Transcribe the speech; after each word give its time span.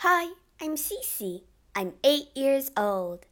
Hi, 0.00 0.32
I'm 0.60 0.76
Cece. 0.76 1.44
I'm 1.74 1.94
eight 2.04 2.28
years 2.36 2.70
old. 2.76 3.24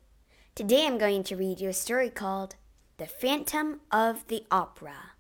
Today 0.55 0.87
I'm 0.87 0.97
going 0.97 1.23
to 1.25 1.37
read 1.37 1.61
you 1.61 1.69
a 1.69 1.75
story 1.75 2.09
called 2.09 2.55
The 2.97 3.05
Phantom 3.05 3.83
of 3.93 4.27
the 4.29 4.47
Opera. 4.51 5.13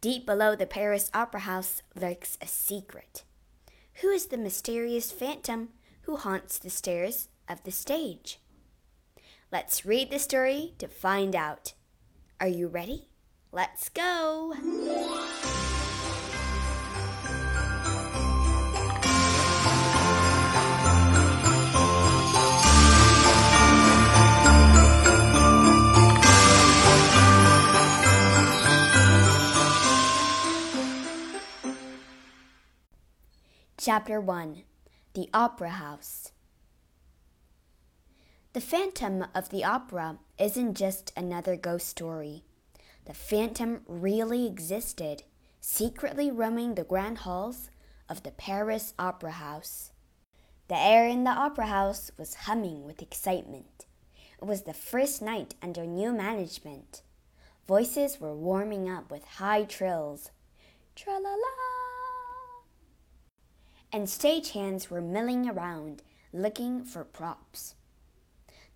Deep 0.00 0.24
below 0.24 0.56
the 0.56 0.64
Paris 0.64 1.10
Opera 1.12 1.40
House 1.40 1.82
lurks 1.94 2.38
a 2.40 2.46
secret. 2.46 3.24
Who 4.00 4.08
is 4.08 4.28
the 4.28 4.38
mysterious 4.38 5.12
phantom 5.12 5.68
who 6.02 6.16
haunts 6.16 6.58
the 6.58 6.70
stairs 6.70 7.28
of 7.46 7.62
the 7.64 7.70
stage? 7.70 8.40
Let's 9.52 9.84
read 9.84 10.10
the 10.10 10.18
story 10.18 10.72
to 10.78 10.88
find 10.88 11.36
out. 11.36 11.74
Are 12.40 12.48
you 12.48 12.66
ready? 12.66 13.08
Let's 13.52 13.90
go! 13.90 14.54
Chapter 33.82 34.20
1 34.20 34.64
The 35.14 35.30
Opera 35.32 35.70
House 35.70 36.32
The 38.52 38.60
Phantom 38.60 39.24
of 39.34 39.48
the 39.48 39.64
Opera 39.64 40.18
isn't 40.38 40.74
just 40.74 41.14
another 41.16 41.56
ghost 41.56 41.86
story. 41.86 42.44
The 43.06 43.14
Phantom 43.14 43.80
really 43.88 44.46
existed, 44.46 45.22
secretly 45.62 46.30
roaming 46.30 46.74
the 46.74 46.84
grand 46.84 47.20
halls 47.20 47.70
of 48.06 48.22
the 48.22 48.32
Paris 48.32 48.92
Opera 48.98 49.30
House. 49.30 49.92
The 50.68 50.76
air 50.76 51.08
in 51.08 51.24
the 51.24 51.30
Opera 51.30 51.68
House 51.68 52.10
was 52.18 52.44
humming 52.44 52.84
with 52.84 53.00
excitement. 53.00 53.86
It 54.42 54.44
was 54.44 54.64
the 54.64 54.74
first 54.74 55.22
night 55.22 55.54
under 55.62 55.86
new 55.86 56.12
management. 56.12 57.00
Voices 57.66 58.20
were 58.20 58.36
warming 58.36 58.90
up 58.90 59.10
with 59.10 59.24
high 59.24 59.64
trills. 59.64 60.32
Tra 60.94 61.14
la 61.14 61.30
la! 61.30 61.79
And 63.92 64.06
stagehands 64.06 64.88
were 64.88 65.00
milling 65.00 65.48
around 65.48 66.02
looking 66.32 66.84
for 66.84 67.04
props. 67.04 67.74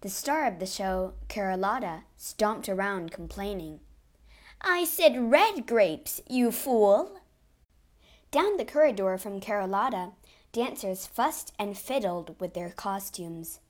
The 0.01 0.09
star 0.09 0.47
of 0.47 0.59
the 0.59 0.67
show, 0.67 1.15
Carlotta, 1.29 2.03
stomped 2.17 2.69
around 2.69 3.11
complaining. 3.11 3.81
I 4.61 4.85
said 4.85 5.31
red 5.31 5.67
grapes, 5.67 6.21
you 6.29 6.51
fool! 6.51 7.21
Down 8.31 8.57
the 8.57 8.65
corridor 8.65 9.17
from 9.19 9.41
Carlotta, 9.41 10.13
dancers 10.53 11.07
fussed 11.07 11.53
and 11.59 11.79
fiddled 11.79 12.39
with 12.41 12.55
their 12.55 12.71
costumes. 12.71 13.61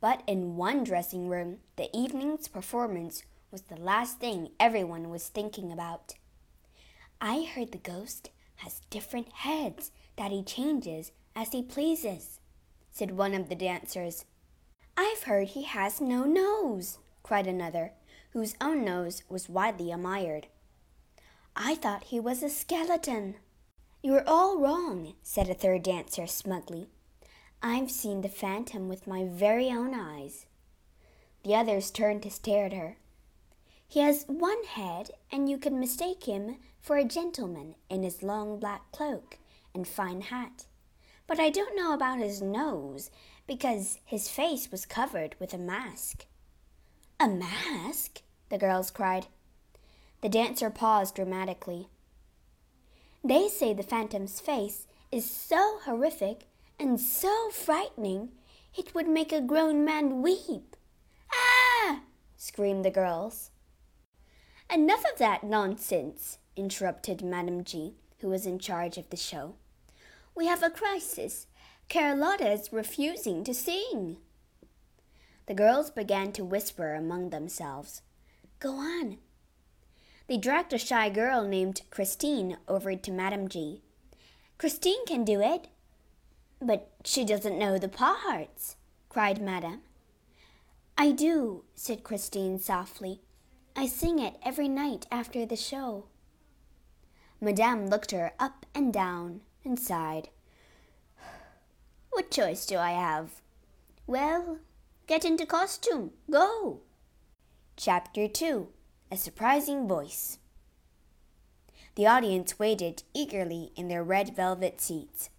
But 0.00 0.22
in 0.26 0.56
one 0.56 0.82
dressing 0.82 1.28
room, 1.28 1.58
the 1.76 1.94
evening's 1.96 2.48
performance 2.48 3.22
was 3.50 3.62
the 3.62 3.76
last 3.76 4.18
thing 4.18 4.50
everyone 4.58 5.10
was 5.10 5.28
thinking 5.28 5.72
about. 5.72 6.14
I 7.20 7.42
heard 7.54 7.72
the 7.72 7.78
ghost 7.78 8.30
has 8.56 8.80
different 8.90 9.30
heads 9.32 9.90
that 10.20 10.32
he 10.32 10.42
changes 10.42 11.12
as 11.34 11.52
he 11.52 11.62
pleases, 11.62 12.40
said 12.90 13.16
one 13.16 13.32
of 13.32 13.48
the 13.48 13.54
dancers. 13.54 14.26
I've 14.94 15.22
heard 15.22 15.48
he 15.48 15.62
has 15.62 15.98
no 15.98 16.24
nose, 16.24 16.98
cried 17.22 17.46
another, 17.46 17.92
whose 18.34 18.54
own 18.60 18.84
nose 18.84 19.22
was 19.30 19.48
widely 19.48 19.90
admired. 19.90 20.48
I 21.56 21.74
thought 21.74 22.04
he 22.04 22.20
was 22.20 22.42
a 22.42 22.50
skeleton. 22.50 23.36
You're 24.02 24.28
all 24.28 24.58
wrong, 24.58 25.14
said 25.22 25.48
a 25.48 25.54
third 25.54 25.84
dancer 25.84 26.26
smugly. 26.26 26.88
I've 27.62 27.90
seen 27.90 28.20
the 28.20 28.28
phantom 28.28 28.90
with 28.90 29.06
my 29.06 29.24
very 29.24 29.70
own 29.70 29.94
eyes. 29.94 30.44
The 31.44 31.54
others 31.54 31.90
turned 31.90 32.22
to 32.24 32.30
stare 32.30 32.66
at 32.66 32.74
her. 32.74 32.98
He 33.88 34.00
has 34.00 34.26
one 34.26 34.64
head, 34.64 35.12
and 35.32 35.48
you 35.48 35.56
could 35.56 35.72
mistake 35.72 36.24
him 36.24 36.56
for 36.78 36.98
a 36.98 37.04
gentleman 37.04 37.74
in 37.88 38.02
his 38.02 38.22
long 38.22 38.60
black 38.60 38.92
cloak 38.92 39.38
and 39.74 39.86
fine 39.86 40.22
hat. 40.22 40.66
But 41.26 41.38
I 41.38 41.50
don't 41.50 41.76
know 41.76 41.92
about 41.92 42.18
his 42.18 42.42
nose, 42.42 43.10
because 43.46 43.98
his 44.04 44.28
face 44.28 44.70
was 44.70 44.86
covered 44.86 45.36
with 45.38 45.52
a 45.54 45.58
mask. 45.58 46.26
A 47.18 47.28
mask? 47.28 48.22
the 48.48 48.58
girls 48.58 48.90
cried. 48.90 49.26
The 50.22 50.28
dancer 50.28 50.70
paused 50.70 51.14
dramatically. 51.14 51.88
They 53.22 53.48
say 53.48 53.72
the 53.72 53.82
phantom's 53.82 54.40
face 54.40 54.86
is 55.12 55.30
so 55.30 55.80
horrific 55.84 56.46
and 56.78 57.00
so 57.00 57.50
frightening 57.50 58.30
it 58.76 58.94
would 58.94 59.08
make 59.08 59.32
a 59.32 59.40
grown 59.40 59.84
man 59.84 60.22
weep. 60.22 60.76
Ah! 61.32 62.02
screamed 62.36 62.84
the 62.84 62.90
girls. 62.90 63.50
Enough 64.72 65.04
of 65.12 65.18
that 65.18 65.42
nonsense, 65.42 66.38
interrupted 66.56 67.22
Madame 67.22 67.64
G, 67.64 67.94
who 68.20 68.28
was 68.28 68.46
in 68.46 68.58
charge 68.58 68.98
of 68.98 69.10
the 69.10 69.16
show. 69.16 69.54
We 70.34 70.46
have 70.46 70.62
a 70.62 70.70
crisis. 70.70 71.46
Carlotta 71.88 72.50
is 72.50 72.72
refusing 72.72 73.44
to 73.44 73.54
sing. 73.54 74.18
The 75.46 75.54
girls 75.54 75.90
began 75.90 76.32
to 76.32 76.44
whisper 76.44 76.94
among 76.94 77.30
themselves. 77.30 78.02
Go 78.60 78.74
on. 78.74 79.18
They 80.28 80.36
dragged 80.36 80.72
a 80.72 80.78
shy 80.78 81.10
girl 81.10 81.42
named 81.44 81.82
Christine 81.90 82.56
over 82.68 82.94
to 82.94 83.10
Madame 83.10 83.48
G. 83.48 83.82
Christine 84.58 85.04
can 85.06 85.24
do 85.24 85.40
it. 85.40 85.66
But 86.62 86.90
she 87.04 87.24
doesn't 87.24 87.58
know 87.58 87.78
the 87.78 87.88
parts, 87.88 88.76
cried 89.08 89.40
Madame. 89.40 89.80
I 90.96 91.12
do, 91.12 91.64
said 91.74 92.04
Christine 92.04 92.58
softly. 92.58 93.22
I 93.74 93.86
sing 93.86 94.18
it 94.18 94.36
every 94.44 94.68
night 94.68 95.06
after 95.10 95.46
the 95.46 95.56
show. 95.56 96.04
Madame 97.40 97.86
looked 97.86 98.10
her 98.10 98.32
up 98.38 98.66
and 98.74 98.92
down 98.92 99.40
and 99.64 99.78
sighed. 99.78 100.28
What 102.10 102.30
choice 102.30 102.66
do 102.66 102.76
I 102.76 102.90
have? 102.90 103.40
Well, 104.06 104.58
get 105.06 105.24
into 105.24 105.46
costume. 105.46 106.10
Go. 106.30 106.80
Chapter 107.76 108.28
2 108.28 108.68
A 109.10 109.16
Surprising 109.16 109.88
Voice. 109.88 110.38
The 111.94 112.06
audience 112.06 112.58
waited 112.58 113.04
eagerly 113.14 113.72
in 113.74 113.88
their 113.88 114.04
red 114.04 114.36
velvet 114.36 114.80
seats. 114.80 115.30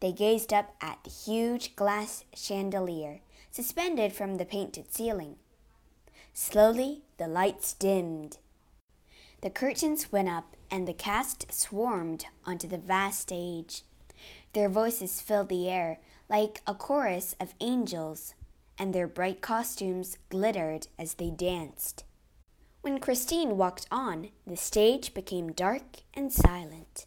They 0.00 0.12
gazed 0.12 0.52
up 0.52 0.74
at 0.80 0.98
the 1.04 1.10
huge 1.10 1.76
glass 1.76 2.24
chandelier 2.34 3.20
suspended 3.50 4.12
from 4.12 4.36
the 4.36 4.44
painted 4.44 4.92
ceiling. 4.92 5.36
Slowly, 6.34 7.02
the 7.18 7.28
lights 7.28 7.72
dimmed. 7.72 8.38
The 9.42 9.50
curtains 9.50 10.10
went 10.10 10.28
up 10.28 10.55
and 10.70 10.86
the 10.86 10.92
cast 10.92 11.52
swarmed 11.52 12.26
onto 12.44 12.66
the 12.68 12.78
vast 12.78 13.20
stage. 13.20 13.82
Their 14.52 14.68
voices 14.68 15.20
filled 15.20 15.48
the 15.48 15.68
air 15.68 15.98
like 16.28 16.62
a 16.66 16.74
chorus 16.74 17.34
of 17.38 17.54
angels, 17.60 18.34
and 18.78 18.94
their 18.94 19.06
bright 19.06 19.40
costumes 19.40 20.18
glittered 20.28 20.88
as 20.98 21.14
they 21.14 21.30
danced. 21.30 22.04
When 22.82 23.00
Christine 23.00 23.56
walked 23.56 23.86
on, 23.90 24.28
the 24.46 24.56
stage 24.56 25.12
became 25.14 25.52
dark 25.52 26.02
and 26.14 26.32
silent. 26.32 27.06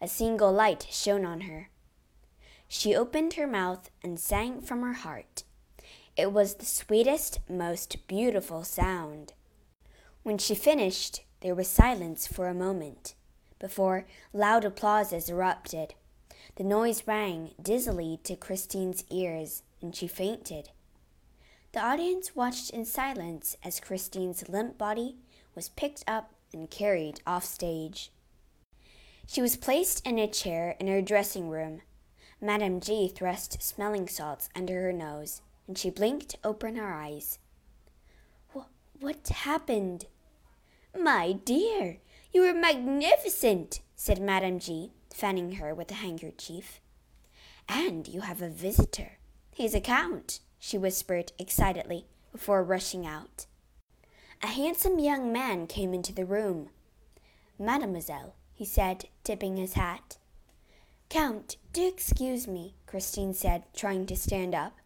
A 0.00 0.08
single 0.08 0.52
light 0.52 0.86
shone 0.90 1.24
on 1.24 1.42
her. 1.42 1.70
She 2.68 2.94
opened 2.94 3.34
her 3.34 3.46
mouth 3.46 3.90
and 4.02 4.20
sang 4.20 4.60
from 4.60 4.82
her 4.82 4.92
heart. 4.92 5.44
It 6.16 6.32
was 6.32 6.54
the 6.54 6.66
sweetest, 6.66 7.40
most 7.48 8.06
beautiful 8.06 8.62
sound. 8.62 9.32
When 10.22 10.38
she 10.38 10.54
finished, 10.54 11.22
there 11.40 11.54
was 11.54 11.68
silence 11.68 12.26
for 12.26 12.48
a 12.48 12.54
moment, 12.54 13.14
before 13.58 14.06
loud 14.32 14.64
applauses 14.64 15.28
erupted. 15.28 15.94
The 16.56 16.64
noise 16.64 17.06
rang 17.06 17.54
dizzily 17.60 18.20
to 18.24 18.36
Christine's 18.36 19.04
ears, 19.10 19.62
and 19.80 19.94
she 19.94 20.06
fainted. 20.06 20.70
The 21.72 21.80
audience 21.80 22.34
watched 22.34 22.70
in 22.70 22.84
silence 22.84 23.56
as 23.62 23.80
Christine's 23.80 24.48
limp 24.48 24.76
body 24.76 25.16
was 25.54 25.68
picked 25.68 26.04
up 26.06 26.32
and 26.52 26.68
carried 26.68 27.20
off 27.26 27.44
stage. 27.44 28.10
She 29.26 29.40
was 29.40 29.56
placed 29.56 30.04
in 30.06 30.18
a 30.18 30.26
chair 30.26 30.76
in 30.80 30.88
her 30.88 31.00
dressing 31.00 31.48
room. 31.48 31.82
Madame 32.40 32.80
G 32.80 33.06
thrust 33.06 33.62
smelling 33.62 34.08
salts 34.08 34.48
under 34.56 34.82
her 34.82 34.92
nose, 34.92 35.42
and 35.68 35.78
she 35.78 35.90
blinked 35.90 36.36
open 36.42 36.74
her 36.74 36.92
eyes. 36.92 37.38
What 38.98 39.28
happened? 39.28 40.06
My 40.98 41.32
dear, 41.32 41.98
you 42.32 42.42
are 42.44 42.54
magnificent, 42.54 43.80
said 43.94 44.20
Madame 44.20 44.58
G, 44.58 44.92
fanning 45.12 45.52
her 45.52 45.74
with 45.74 45.90
a 45.90 45.94
handkerchief. 45.94 46.80
And 47.68 48.08
you 48.08 48.22
have 48.22 48.42
a 48.42 48.48
visitor. 48.48 49.18
He's 49.52 49.74
a 49.74 49.80
count, 49.80 50.40
she 50.58 50.76
whispered 50.76 51.32
excitedly 51.38 52.06
before 52.32 52.64
rushing 52.64 53.06
out. 53.06 53.46
A 54.42 54.48
handsome 54.48 54.98
young 54.98 55.32
man 55.32 55.66
came 55.66 55.94
into 55.94 56.12
the 56.12 56.24
room. 56.24 56.70
Mademoiselle, 57.58 58.34
he 58.52 58.64
said, 58.64 59.04
tipping 59.22 59.56
his 59.56 59.74
hat. 59.74 60.16
Count, 61.08 61.56
do 61.72 61.86
excuse 61.86 62.48
me, 62.48 62.74
Christine 62.86 63.34
said, 63.34 63.64
trying 63.74 64.06
to 64.06 64.16
stand 64.16 64.54
up. 64.54 64.78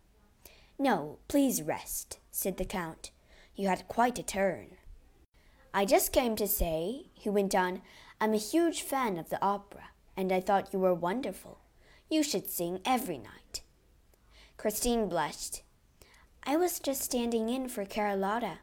No, 0.79 1.19
please 1.29 1.63
rest, 1.63 2.19
said 2.31 2.57
the 2.57 2.65
Count. 2.65 3.11
You 3.55 3.69
had 3.69 3.89
quite 3.89 4.19
a 4.19 4.23
turn. 4.23 4.77
I 5.77 5.85
just 5.85 6.13
came 6.13 6.37
to 6.37 6.47
say, 6.47 7.07
he 7.15 7.29
went 7.29 7.53
on, 7.53 7.83
I'm 8.21 8.33
a 8.33 8.37
huge 8.37 8.83
fan 8.83 9.19
of 9.19 9.29
the 9.29 9.45
opera, 9.45 9.91
and 10.17 10.31
I 10.31 10.41
thought 10.41 10.73
you 10.73 10.79
were 10.79 10.95
wonderful. 10.95 11.59
You 12.09 12.23
should 12.23 12.49
sing 12.49 12.79
every 12.85 13.19
night. 13.19 13.63
Christine 14.57 15.09
blushed. 15.09 15.63
I 16.45 16.57
was 16.57 16.79
just 16.79 17.03
standing 17.03 17.49
in 17.49 17.69
for 17.69 17.85
Carlotta. 17.85 18.59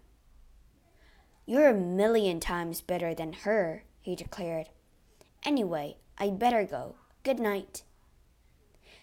You're 1.46 1.68
a 1.68 1.74
million 1.74 2.40
times 2.40 2.80
better 2.80 3.13
than 3.13 3.34
her, 3.44 3.84
he 4.00 4.16
declared. 4.16 4.69
Anyway, 5.44 5.98
I'd 6.18 6.40
better 6.40 6.63
go. 6.63 6.96
Good 7.24 7.42
night. 7.42 7.84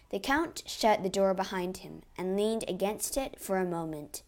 The 0.09 0.17
Count 0.17 0.63
shut 0.65 1.03
the 1.03 1.09
door 1.09 1.35
behind 1.35 1.77
him 1.77 2.01
and 2.17 2.35
leaned 2.35 2.65
against 2.67 3.17
it 3.17 3.39
for 3.39 3.57
a 3.57 3.65
moment. 3.65 4.23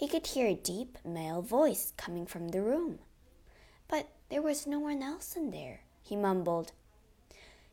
He 0.00 0.08
could 0.08 0.28
hear 0.28 0.46
a 0.46 0.54
deep 0.54 0.96
male 1.04 1.42
voice 1.42 1.92
coming 1.98 2.24
from 2.24 2.48
the 2.48 2.62
room. 2.62 3.00
But 3.86 4.08
there 4.30 4.40
was 4.40 4.66
no 4.66 4.78
one 4.78 5.02
else 5.02 5.36
in 5.36 5.50
there, 5.50 5.80
he 6.00 6.16
mumbled. 6.16 6.72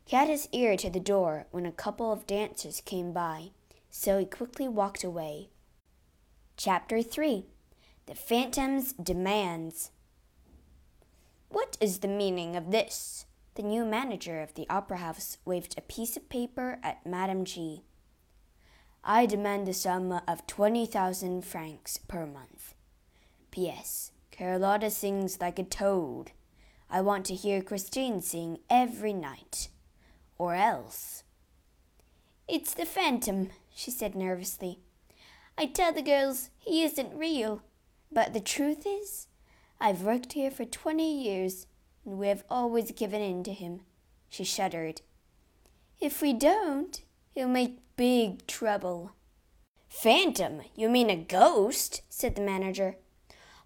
He 0.04 0.14
had 0.14 0.28
his 0.28 0.46
ear 0.52 0.76
to 0.76 0.90
the 0.90 1.00
door 1.00 1.46
when 1.52 1.64
a 1.64 1.72
couple 1.72 2.12
of 2.12 2.26
dancers 2.26 2.82
came 2.82 3.14
by, 3.14 3.52
so 3.88 4.18
he 4.18 4.26
quickly 4.26 4.68
walked 4.68 5.02
away. 5.02 5.48
Chapter 6.58 7.00
3 7.00 7.46
The 8.04 8.14
Phantom's 8.14 8.92
Demands 8.92 9.90
What 11.48 11.78
is 11.80 12.00
the 12.00 12.08
meaning 12.08 12.56
of 12.56 12.70
this? 12.70 13.24
The 13.54 13.62
new 13.62 13.86
manager 13.86 14.42
of 14.42 14.52
the 14.52 14.68
opera 14.68 14.98
house 14.98 15.38
waved 15.46 15.78
a 15.78 15.80
piece 15.80 16.14
of 16.14 16.28
paper 16.28 16.78
at 16.82 17.06
Madame 17.06 17.46
G. 17.46 17.84
I 19.04 19.26
demand 19.26 19.66
the 19.66 19.74
sum 19.74 20.20
of 20.26 20.46
twenty 20.46 20.86
thousand 20.86 21.44
francs 21.44 21.98
per 21.98 22.26
month. 22.26 22.74
P.S. 23.50 24.12
Carlotta 24.36 24.90
sings 24.90 25.40
like 25.40 25.58
a 25.58 25.64
toad. 25.64 26.32
I 26.90 27.00
want 27.00 27.24
to 27.26 27.34
hear 27.34 27.62
Christine 27.62 28.20
sing 28.22 28.58
every 28.70 29.12
night. 29.12 29.68
Or 30.36 30.54
else. 30.54 31.24
It's 32.46 32.72
the 32.72 32.86
phantom, 32.86 33.50
she 33.74 33.90
said 33.90 34.14
nervously. 34.14 34.78
I 35.56 35.66
tell 35.66 35.92
the 35.92 36.02
girls 36.02 36.50
he 36.58 36.84
isn't 36.84 37.18
real. 37.18 37.62
But 38.10 38.32
the 38.32 38.40
truth 38.40 38.86
is, 38.86 39.26
I've 39.80 40.02
worked 40.02 40.32
here 40.32 40.50
for 40.50 40.64
twenty 40.64 41.22
years 41.24 41.66
and 42.04 42.18
we 42.18 42.28
have 42.28 42.44
always 42.48 42.90
given 42.92 43.20
in 43.20 43.42
to 43.44 43.52
him. 43.52 43.80
She 44.30 44.44
shuddered. 44.44 45.02
If 46.00 46.22
we 46.22 46.32
don't, 46.32 47.02
he'll 47.38 47.46
make 47.46 47.78
big 47.96 48.44
trouble. 48.48 49.12
Phantom? 49.88 50.60
You 50.74 50.88
mean 50.88 51.08
a 51.08 51.14
ghost? 51.14 52.02
said 52.08 52.34
the 52.34 52.42
manager. 52.42 52.96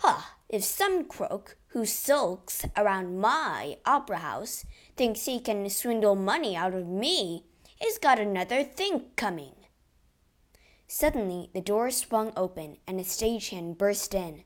Ha! 0.00 0.36
If 0.50 0.62
some 0.62 1.06
crook 1.06 1.56
who 1.68 1.86
sulks 1.86 2.66
around 2.76 3.18
my 3.18 3.78
opera 3.86 4.18
house 4.18 4.66
thinks 4.94 5.24
he 5.24 5.40
can 5.40 5.70
swindle 5.70 6.14
money 6.14 6.54
out 6.54 6.74
of 6.74 6.86
me, 6.86 7.46
he's 7.80 7.96
got 7.96 8.18
another 8.18 8.62
think 8.62 9.16
coming. 9.16 9.54
Suddenly, 10.86 11.48
the 11.54 11.62
door 11.62 11.90
swung 11.90 12.34
open 12.36 12.76
and 12.86 13.00
a 13.00 13.04
stagehand 13.04 13.78
burst 13.78 14.14
in. 14.14 14.44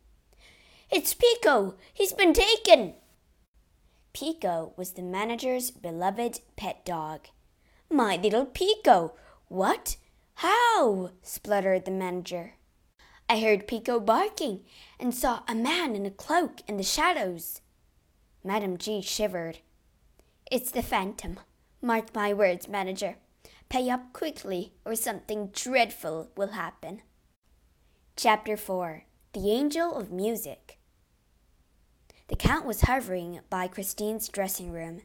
It's 0.88 1.14
Pico! 1.14 1.74
He's 1.92 2.12
been 2.12 2.32
taken! 2.32 2.94
Pico 4.12 4.72
was 4.76 4.92
the 4.92 5.02
manager's 5.02 5.72
beloved 5.72 6.38
pet 6.54 6.84
dog. 6.84 7.26
My 7.90 8.16
little 8.16 8.46
Pico! 8.46 9.14
What? 9.48 9.96
How? 10.34 11.10
spluttered 11.22 11.84
the 11.84 11.90
manager. 11.90 12.54
I 13.28 13.40
heard 13.40 13.66
Pico 13.66 14.00
barking 14.00 14.64
and 14.98 15.14
saw 15.14 15.40
a 15.48 15.54
man 15.54 15.94
in 15.94 16.06
a 16.06 16.10
cloak 16.10 16.60
in 16.68 16.76
the 16.76 16.82
shadows. 16.82 17.60
Madame 18.44 18.76
G 18.76 19.00
shivered. 19.00 19.58
It's 20.50 20.70
the 20.70 20.82
phantom. 20.82 21.40
Mark 21.80 22.14
my 22.14 22.32
words, 22.32 22.68
manager. 22.68 23.16
Pay 23.68 23.90
up 23.90 24.12
quickly, 24.12 24.72
or 24.84 24.94
something 24.94 25.48
dreadful 25.48 26.30
will 26.36 26.52
happen. 26.52 27.02
Chapter 28.16 28.56
4 28.56 29.04
The 29.32 29.50
Angel 29.50 29.94
of 29.94 30.12
Music 30.12 30.76
the 32.28 32.36
Count 32.36 32.66
was 32.66 32.82
hovering 32.82 33.40
by 33.48 33.68
Christine's 33.68 34.28
dressing 34.28 34.72
room. 34.72 35.02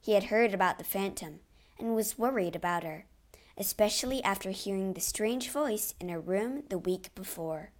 He 0.00 0.12
had 0.12 0.24
heard 0.24 0.54
about 0.54 0.78
the 0.78 0.84
phantom 0.84 1.40
and 1.78 1.94
was 1.94 2.18
worried 2.18 2.56
about 2.56 2.84
her, 2.84 3.06
especially 3.56 4.22
after 4.22 4.50
hearing 4.50 4.92
the 4.92 5.00
strange 5.00 5.50
voice 5.50 5.94
in 6.00 6.08
her 6.08 6.20
room 6.20 6.64
the 6.68 6.78
week 6.78 7.14
before. 7.14 7.70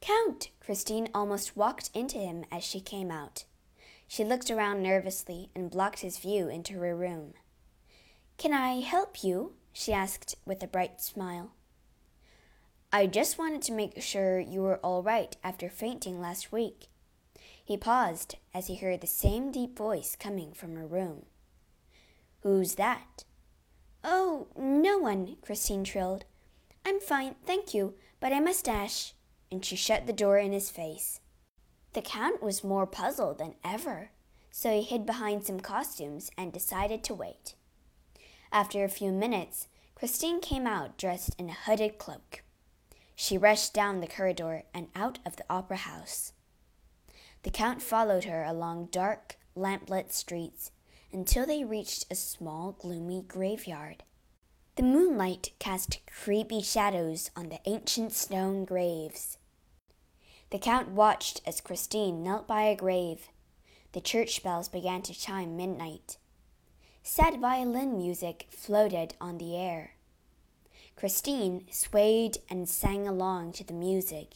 Count! 0.00 0.50
Christine 0.60 1.08
almost 1.14 1.56
walked 1.56 1.90
into 1.94 2.18
him 2.18 2.44
as 2.50 2.62
she 2.62 2.80
came 2.80 3.10
out. 3.10 3.44
She 4.08 4.24
looked 4.24 4.50
around 4.50 4.82
nervously 4.82 5.50
and 5.54 5.70
blocked 5.70 6.00
his 6.00 6.18
view 6.18 6.48
into 6.48 6.74
her 6.74 6.94
room. 6.94 7.34
Can 8.38 8.52
I 8.52 8.80
help 8.80 9.24
you? 9.24 9.54
she 9.72 9.92
asked 9.92 10.36
with 10.44 10.62
a 10.62 10.66
bright 10.66 11.00
smile. 11.00 11.52
I 12.92 13.06
just 13.06 13.36
wanted 13.36 13.62
to 13.62 13.72
make 13.72 14.00
sure 14.00 14.38
you 14.38 14.62
were 14.62 14.78
all 14.78 15.02
right 15.02 15.36
after 15.42 15.68
fainting 15.68 16.20
last 16.20 16.52
week. 16.52 16.86
He 17.64 17.76
paused 17.76 18.36
as 18.54 18.68
he 18.68 18.76
heard 18.76 19.00
the 19.00 19.06
same 19.06 19.50
deep 19.50 19.76
voice 19.76 20.16
coming 20.18 20.52
from 20.52 20.76
her 20.76 20.86
room. 20.86 21.26
Who's 22.46 22.76
that? 22.76 23.24
Oh, 24.04 24.46
no 24.56 24.98
one, 24.98 25.34
Christine 25.42 25.82
trilled. 25.82 26.26
I'm 26.84 27.00
fine, 27.00 27.34
thank 27.44 27.74
you, 27.74 27.94
but 28.20 28.32
I 28.32 28.38
must 28.38 28.66
dash. 28.66 29.14
And 29.50 29.64
she 29.64 29.74
shut 29.74 30.06
the 30.06 30.12
door 30.12 30.38
in 30.38 30.52
his 30.52 30.70
face. 30.70 31.18
The 31.92 32.02
Count 32.02 32.40
was 32.40 32.62
more 32.62 32.86
puzzled 32.86 33.38
than 33.38 33.56
ever, 33.64 34.10
so 34.52 34.70
he 34.70 34.82
hid 34.82 35.04
behind 35.04 35.42
some 35.42 35.58
costumes 35.58 36.30
and 36.38 36.52
decided 36.52 37.02
to 37.02 37.14
wait. 37.14 37.56
After 38.52 38.84
a 38.84 38.88
few 38.88 39.10
minutes, 39.10 39.66
Christine 39.96 40.40
came 40.40 40.68
out 40.68 40.96
dressed 40.96 41.34
in 41.40 41.48
a 41.48 41.52
hooded 41.52 41.98
cloak. 41.98 42.44
She 43.16 43.36
rushed 43.36 43.74
down 43.74 43.98
the 43.98 44.06
corridor 44.06 44.62
and 44.72 44.86
out 44.94 45.18
of 45.26 45.34
the 45.34 45.46
opera 45.50 45.78
house. 45.78 46.32
The 47.42 47.50
Count 47.50 47.82
followed 47.82 48.22
her 48.22 48.44
along 48.44 48.90
dark, 48.92 49.36
lamplit 49.56 50.12
streets 50.12 50.70
until 51.16 51.46
they 51.46 51.64
reached 51.64 52.04
a 52.10 52.14
small, 52.14 52.72
gloomy 52.72 53.24
graveyard. 53.26 54.04
The 54.76 54.82
moonlight 54.82 55.52
cast 55.58 56.00
creepy 56.06 56.60
shadows 56.60 57.30
on 57.34 57.48
the 57.48 57.58
ancient 57.64 58.12
stone 58.12 58.66
graves. 58.66 59.38
The 60.50 60.58
Count 60.58 60.90
watched 60.90 61.40
as 61.46 61.62
Christine 61.62 62.22
knelt 62.22 62.46
by 62.46 62.64
a 62.64 62.76
grave. 62.76 63.28
The 63.92 64.02
church 64.02 64.42
bells 64.42 64.68
began 64.68 65.00
to 65.02 65.14
chime 65.18 65.56
midnight. 65.56 66.18
Sad 67.02 67.40
violin 67.40 67.96
music 67.96 68.48
floated 68.50 69.14
on 69.18 69.38
the 69.38 69.56
air. 69.56 69.92
Christine 70.96 71.64
swayed 71.70 72.36
and 72.50 72.68
sang 72.68 73.08
along 73.08 73.52
to 73.52 73.64
the 73.64 73.72
music 73.72 74.34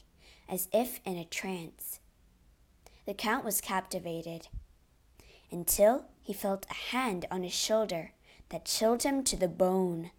as 0.49 0.67
if 0.73 1.01
in 1.05 1.19
a 1.19 1.27
trance. 1.27 2.01
The 3.05 3.13
Count 3.13 3.45
was 3.45 3.61
captivated 3.61 4.49
until 5.51 6.07
he 6.31 6.35
felt 6.35 6.65
a 6.71 6.93
hand 6.95 7.27
on 7.29 7.43
his 7.43 7.53
shoulder 7.53 8.13
that 8.51 8.65
chilled 8.65 9.03
him 9.03 9.25
to 9.25 9.37
the 9.37 9.49
bone. 9.49 10.13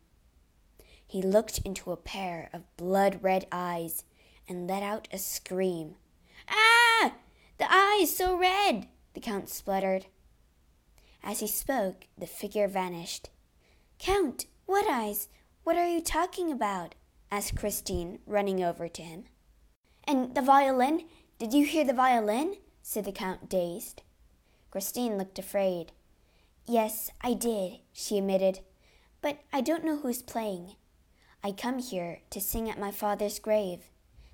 He 1.07 1.21
looked 1.21 1.59
into 1.59 1.89
a 1.89 1.95
pair 1.95 2.49
of 2.51 2.75
blood 2.75 3.19
red 3.21 3.47
eyes 3.49 4.03
and 4.45 4.67
let 4.67 4.83
out 4.83 5.07
a 5.13 5.17
scream. 5.17 5.95
Ah! 6.49 7.13
The 7.59 7.73
eyes 7.73 8.13
so 8.13 8.37
red! 8.37 8.89
the 9.13 9.21
Count 9.21 9.47
spluttered. 9.47 10.07
As 11.23 11.39
he 11.39 11.47
spoke, 11.47 12.07
the 12.17 12.27
figure 12.27 12.67
vanished. 12.67 13.29
Count, 13.97 14.47
what 14.65 14.85
eyes? 14.89 15.29
What 15.63 15.77
are 15.77 15.87
you 15.87 16.01
talking 16.01 16.51
about? 16.51 16.93
asked 17.31 17.55
Christine, 17.55 18.19
running 18.25 18.61
over 18.61 18.89
to 18.89 19.01
him. 19.01 19.23
And 20.03 20.35
the 20.35 20.41
violin? 20.41 21.05
Did 21.39 21.53
you 21.53 21.65
hear 21.65 21.85
the 21.85 21.93
violin? 21.93 22.57
said 22.81 23.05
the 23.05 23.13
Count, 23.13 23.47
dazed. 23.47 24.01
Christine 24.71 25.17
looked 25.17 25.39
afraid. 25.39 25.93
Yes, 26.65 27.11
I 27.21 27.33
did, 27.33 27.79
she 27.91 28.17
admitted, 28.17 28.59
but 29.21 29.39
I 29.51 29.61
don't 29.61 29.83
know 29.83 29.97
who's 29.97 30.21
playing. 30.21 30.75
I 31.43 31.51
come 31.51 31.79
here 31.79 32.19
to 32.29 32.39
sing 32.39 32.69
at 32.69 32.79
my 32.79 32.91
father's 32.91 33.39
grave. 33.39 33.89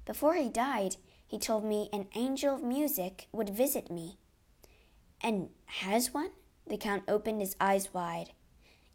Before 0.05 0.35
he 0.35 0.49
died, 0.49 0.97
he 1.25 1.39
told 1.39 1.63
me 1.63 1.89
an 1.91 2.07
angel 2.15 2.55
of 2.55 2.63
music 2.63 3.27
would 3.31 3.49
visit 3.49 3.89
me. 3.89 4.17
And 5.21 5.49
has 5.65 6.13
one? 6.13 6.31
The 6.67 6.77
Count 6.77 7.03
opened 7.07 7.41
his 7.41 7.55
eyes 7.59 7.93
wide. 7.93 8.31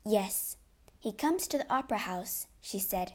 Yes, 0.04 0.56
he 0.98 1.12
comes 1.12 1.46
to 1.48 1.58
the 1.58 1.72
opera 1.72 1.98
house, 1.98 2.46
she 2.60 2.78
said. 2.78 3.14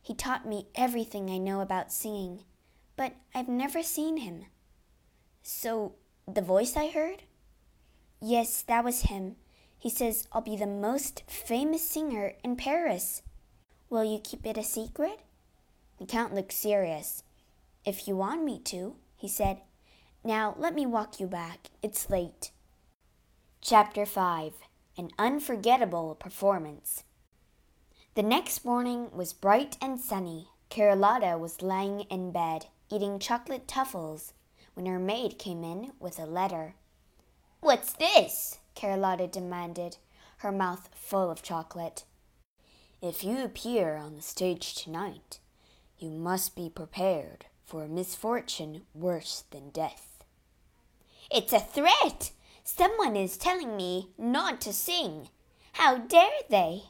He 0.00 0.14
taught 0.14 0.46
me 0.46 0.68
everything 0.74 1.30
I 1.30 1.38
know 1.38 1.60
about 1.60 1.92
singing, 1.92 2.44
but 2.96 3.14
I've 3.34 3.48
never 3.48 3.82
seen 3.82 4.18
him. 4.18 4.46
So, 5.42 5.94
the 6.26 6.42
voice 6.42 6.76
I 6.76 6.88
heard? 6.88 7.24
Yes, 8.28 8.62
that 8.62 8.82
was 8.82 9.02
him. 9.02 9.36
He 9.78 9.88
says 9.88 10.26
I'll 10.32 10.40
be 10.40 10.56
the 10.56 10.66
most 10.66 11.22
famous 11.28 11.88
singer 11.88 12.32
in 12.42 12.56
Paris. 12.56 13.22
Will 13.88 14.02
you 14.02 14.18
keep 14.18 14.44
it 14.44 14.58
a 14.58 14.64
secret? 14.64 15.20
The 16.00 16.06
Count 16.06 16.34
looked 16.34 16.52
serious. 16.52 17.22
If 17.84 18.08
you 18.08 18.16
want 18.16 18.42
me 18.42 18.58
to, 18.64 18.96
he 19.14 19.28
said. 19.28 19.58
Now 20.24 20.56
let 20.58 20.74
me 20.74 20.86
walk 20.86 21.20
you 21.20 21.28
back. 21.28 21.70
It's 21.84 22.10
late. 22.10 22.50
Chapter 23.60 24.04
5 24.04 24.54
An 24.98 25.10
Unforgettable 25.20 26.16
Performance. 26.16 27.04
The 28.16 28.24
next 28.24 28.64
morning 28.64 29.08
was 29.12 29.32
bright 29.32 29.76
and 29.80 30.00
sunny. 30.00 30.48
Carlotta 30.68 31.38
was 31.38 31.62
lying 31.62 32.00
in 32.10 32.32
bed, 32.32 32.66
eating 32.90 33.20
chocolate 33.20 33.68
truffles, 33.68 34.32
when 34.74 34.86
her 34.86 34.98
maid 34.98 35.38
came 35.38 35.62
in 35.62 35.92
with 36.00 36.18
a 36.18 36.26
letter. 36.26 36.74
What's 37.66 37.94
this? 37.94 38.60
Carlotta 38.76 39.26
demanded, 39.26 39.96
her 40.36 40.52
mouth 40.52 40.88
full 40.94 41.32
of 41.32 41.42
chocolate. 41.42 42.04
If 43.02 43.24
you 43.24 43.42
appear 43.42 43.96
on 43.96 44.14
the 44.14 44.22
stage 44.22 44.76
tonight, 44.76 45.40
you 45.98 46.10
must 46.10 46.54
be 46.54 46.70
prepared 46.70 47.46
for 47.64 47.82
a 47.82 47.88
misfortune 47.88 48.82
worse 48.94 49.42
than 49.50 49.70
death. 49.70 50.22
It's 51.28 51.52
a 51.52 51.58
threat! 51.58 52.30
Someone 52.62 53.16
is 53.16 53.36
telling 53.36 53.76
me 53.76 54.10
not 54.16 54.60
to 54.60 54.72
sing. 54.72 55.30
How 55.72 55.98
dare 55.98 56.42
they? 56.48 56.84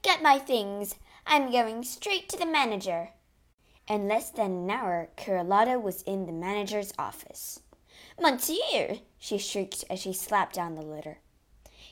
Get 0.00 0.22
my 0.22 0.38
things. 0.38 0.94
I'm 1.26 1.52
going 1.52 1.84
straight 1.84 2.30
to 2.30 2.38
the 2.38 2.46
manager. 2.46 3.10
In 3.86 4.08
less 4.08 4.30
than 4.30 4.52
an 4.52 4.70
hour, 4.70 5.10
Carlotta 5.14 5.78
was 5.78 6.00
in 6.00 6.24
the 6.24 6.32
manager's 6.32 6.94
office. 6.98 7.60
Monsieur! 8.18 9.00
She 9.22 9.38
shrieked 9.38 9.84
as 9.88 10.00
she 10.00 10.12
slapped 10.12 10.56
down 10.56 10.74
the 10.74 10.82
letter. 10.82 11.18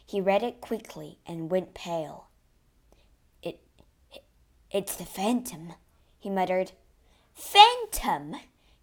He 0.05 0.21
read 0.21 0.43
it 0.43 0.61
quickly 0.61 1.19
and 1.25 1.49
went 1.49 1.75
pale. 1.75 2.27
It, 3.41 3.61
it 4.13 4.25
it's 4.73 4.97
the 4.97 5.05
phantom, 5.05 5.75
he 6.19 6.29
muttered. 6.29 6.73
Phantom! 7.33 8.35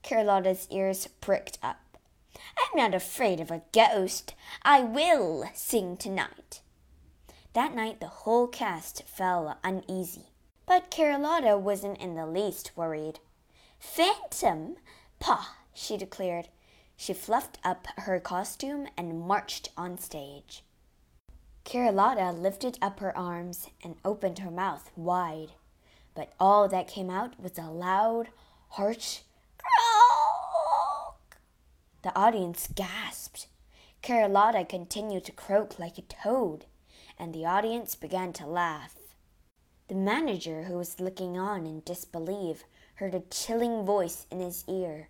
Carlotta's 0.01 0.65
ears 0.71 1.09
pricked 1.19 1.59
up. 1.61 1.97
I'm 2.57 2.77
not 2.77 2.95
afraid 2.95 3.41
of 3.41 3.51
a 3.51 3.63
ghost. 3.73 4.33
I 4.63 4.79
will 4.79 5.49
sing 5.53 5.97
tonight. 5.97 6.61
That 7.51 7.75
night 7.75 7.99
the 7.99 8.07
whole 8.07 8.47
cast 8.47 9.03
felt 9.03 9.57
uneasy, 9.61 10.27
but 10.65 10.89
Carlotta 10.89 11.57
wasn't 11.57 11.97
in 11.97 12.15
the 12.15 12.25
least 12.25 12.71
worried. 12.77 13.19
Phantom? 13.77 14.77
Pah, 15.19 15.47
she 15.73 15.97
declared. 15.97 16.47
She 16.99 17.13
fluffed 17.13 17.59
up 17.63 17.87
her 17.95 18.19
costume 18.19 18.87
and 18.97 19.21
marched 19.21 19.69
on 19.77 19.99
stage. 19.99 20.63
Carlotta 21.63 22.31
lifted 22.31 22.79
up 22.81 22.99
her 22.99 23.15
arms 23.15 23.69
and 23.83 23.95
opened 24.03 24.39
her 24.39 24.49
mouth 24.49 24.89
wide, 24.95 25.51
but 26.15 26.33
all 26.39 26.67
that 26.67 26.87
came 26.87 27.11
out 27.11 27.39
was 27.39 27.57
a 27.59 27.69
loud, 27.69 28.29
harsh 28.69 29.19
croak. 29.57 31.37
The 32.01 32.17
audience 32.17 32.67
gasped. 32.73 33.47
Carlotta 34.01 34.65
continued 34.65 35.25
to 35.25 35.31
croak 35.31 35.77
like 35.77 35.97
a 35.97 36.01
toad, 36.01 36.65
and 37.19 37.33
the 37.33 37.45
audience 37.45 37.93
began 37.95 38.33
to 38.33 38.47
laugh. 38.47 38.95
The 39.87 39.95
manager, 39.95 40.63
who 40.63 40.77
was 40.77 40.99
looking 40.99 41.37
on 41.37 41.67
in 41.67 41.81
disbelief, 41.81 42.63
heard 42.95 43.13
a 43.13 43.21
chilling 43.29 43.85
voice 43.85 44.25
in 44.31 44.39
his 44.39 44.63
ear. 44.67 45.09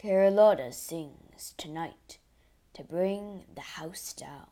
Carlotta 0.00 0.72
sings 0.72 1.54
tonight 1.56 2.18
to 2.74 2.84
bring 2.84 3.44
the 3.54 3.62
house 3.62 4.12
down. 4.12 4.46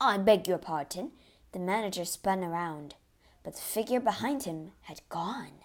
I 0.00 0.16
beg 0.16 0.48
your 0.48 0.56
pardon. 0.56 1.12
The 1.52 1.58
manager 1.58 2.06
spun 2.06 2.42
around, 2.42 2.94
but 3.42 3.54
the 3.54 3.60
figure 3.60 4.00
behind 4.00 4.44
him 4.44 4.72
had 4.84 5.02
gone. 5.10 5.60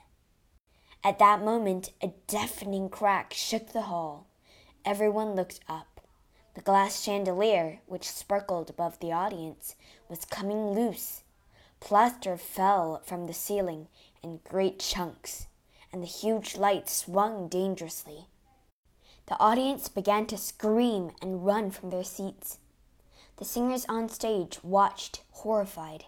At 1.05 1.19
that 1.19 1.41
moment, 1.41 1.93
a 2.01 2.11
deafening 2.27 2.89
crack 2.89 3.33
shook 3.33 3.71
the 3.71 3.83
hall. 3.83 4.27
Everyone 4.83 5.35
looked 5.35 5.61
up. 5.69 6.01
The 6.53 6.61
glass 6.61 7.01
chandelier, 7.01 7.79
which 7.85 8.11
sparkled 8.11 8.69
above 8.69 8.99
the 8.99 9.13
audience, 9.13 9.77
was 10.09 10.25
coming 10.25 10.71
loose. 10.71 11.23
Plaster 11.79 12.35
fell 12.35 13.01
from 13.05 13.25
the 13.25 13.33
ceiling 13.33 13.87
in 14.21 14.41
great 14.43 14.79
chunks, 14.79 15.47
and 15.93 16.03
the 16.03 16.07
huge 16.07 16.57
light 16.57 16.89
swung 16.89 17.47
dangerously. 17.47 18.27
The 19.29 19.39
audience 19.39 19.89
began 19.89 20.25
to 20.25 20.37
scream 20.37 21.11
and 21.21 21.45
run 21.45 21.69
from 21.69 21.91
their 21.91 22.03
seats. 22.03 22.57
The 23.37 23.45
singers 23.45 23.85
on 23.87 24.09
stage 24.09 24.63
watched, 24.63 25.21
horrified. 25.29 26.05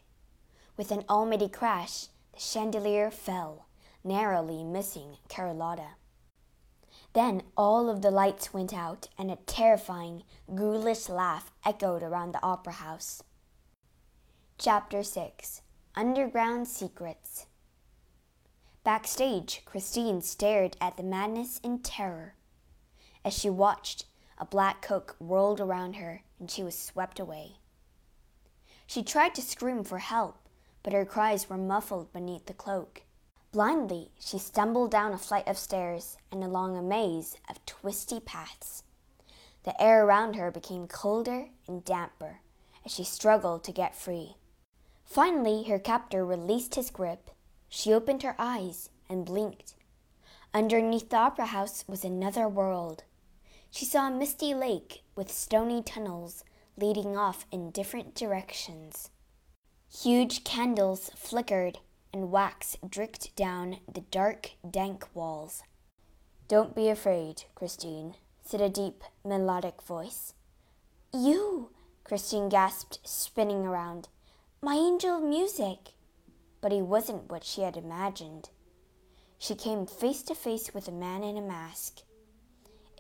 With 0.75 0.89
an 0.89 1.05
almighty 1.07 1.47
crash, 1.47 2.07
the 2.33 2.39
chandelier 2.39 3.11
fell, 3.11 3.67
narrowly 4.03 4.63
missing 4.63 5.17
Carlotta. 5.29 5.89
Then 7.13 7.43
all 7.55 7.91
of 7.91 8.01
the 8.01 8.09
lights 8.09 8.55
went 8.55 8.73
out, 8.73 9.07
and 9.19 9.29
a 9.29 9.35
terrifying, 9.35 10.23
ghoulish 10.55 11.07
laugh 11.07 11.51
echoed 11.63 12.01
around 12.01 12.31
the 12.31 12.43
opera 12.43 12.73
house. 12.73 13.21
Chapter 14.57 15.03
6 15.03 15.61
Underground 15.93 16.67
Secrets 16.67 17.45
Backstage, 18.83 19.61
Christine 19.63 20.23
stared 20.23 20.75
at 20.81 20.97
the 20.97 21.03
madness 21.03 21.59
in 21.63 21.83
terror. 21.83 22.33
As 23.23 23.33
she 23.33 23.49
watched, 23.49 24.05
a 24.37 24.45
black 24.45 24.81
coke 24.81 25.15
whirled 25.19 25.59
around 25.59 25.97
her 25.97 26.23
and 26.39 26.49
she 26.49 26.63
was 26.63 26.77
swept 26.77 27.19
away. 27.19 27.57
She 28.87 29.03
tried 29.03 29.35
to 29.35 29.41
scream 29.41 29.83
for 29.83 29.99
help, 29.99 30.37
but 30.83 30.93
her 30.93 31.05
cries 31.05 31.49
were 31.49 31.57
muffled 31.57 32.11
beneath 32.11 32.47
the 32.47 32.53
cloak. 32.53 33.03
Blindly, 33.51 34.11
she 34.19 34.39
stumbled 34.39 34.91
down 34.91 35.13
a 35.13 35.17
flight 35.17 35.47
of 35.47 35.57
stairs 35.57 36.17
and 36.31 36.43
along 36.43 36.75
a 36.75 36.81
maze 36.81 37.37
of 37.49 37.63
twisty 37.65 38.19
paths. 38.19 38.83
The 39.63 39.79
air 39.81 40.05
around 40.05 40.35
her 40.35 40.49
became 40.49 40.87
colder 40.87 41.49
and 41.67 41.85
damper 41.85 42.39
as 42.83 42.91
she 42.91 43.03
struggled 43.03 43.63
to 43.65 43.71
get 43.71 43.95
free. 43.95 44.37
Finally, 45.05 45.63
her 45.63 45.77
captor 45.77 46.25
released 46.25 46.75
his 46.75 46.89
grip. 46.89 47.29
She 47.69 47.93
opened 47.93 48.23
her 48.23 48.35
eyes 48.39 48.89
and 49.07 49.25
blinked. 49.25 49.75
Underneath 50.53 51.09
the 51.09 51.17
opera 51.17 51.45
house 51.47 51.85
was 51.87 52.03
another 52.03 52.49
world. 52.49 53.03
She 53.71 53.85
saw 53.85 54.07
a 54.07 54.11
misty 54.11 54.53
lake 54.53 55.03
with 55.15 55.31
stony 55.31 55.81
tunnels 55.81 56.43
leading 56.75 57.15
off 57.15 57.45
in 57.51 57.71
different 57.71 58.13
directions. 58.13 59.09
Huge 59.89 60.43
candles 60.43 61.09
flickered 61.15 61.79
and 62.13 62.31
wax 62.31 62.77
dripped 62.87 63.33
down 63.37 63.77
the 63.91 64.01
dark, 64.01 64.51
dank 64.69 65.07
walls. 65.13 65.63
Don't 66.49 66.75
be 66.75 66.89
afraid, 66.89 67.45
Christine, 67.55 68.15
said 68.41 68.59
a 68.59 68.69
deep, 68.69 69.05
melodic 69.23 69.81
voice. 69.81 70.33
You, 71.13 71.69
Christine 72.03 72.49
gasped, 72.49 72.99
spinning 73.03 73.65
around. 73.65 74.09
My 74.61 74.75
angel 74.75 75.17
of 75.17 75.23
music! 75.23 75.93
But 76.59 76.73
he 76.73 76.81
wasn't 76.81 77.31
what 77.31 77.45
she 77.45 77.61
had 77.61 77.77
imagined. 77.77 78.49
She 79.39 79.55
came 79.55 79.85
face 79.85 80.21
to 80.23 80.35
face 80.35 80.73
with 80.73 80.89
a 80.89 80.91
man 80.91 81.23
in 81.23 81.37
a 81.37 81.41
mask. 81.41 82.01